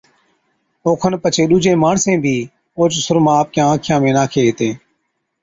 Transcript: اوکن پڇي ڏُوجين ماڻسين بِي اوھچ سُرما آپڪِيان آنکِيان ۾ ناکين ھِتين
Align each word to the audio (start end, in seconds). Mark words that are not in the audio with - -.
اوکن 0.85 1.13
پڇي 1.23 1.43
ڏُوجين 1.49 1.77
ماڻسين 1.83 2.15
بِي 2.23 2.37
اوھچ 2.77 2.93
سُرما 3.05 3.31
آپڪِيان 3.41 3.67
آنکِيان 3.73 3.99
۾ 4.05 4.09
ناکين 4.17 4.45
ھِتين 4.47 4.73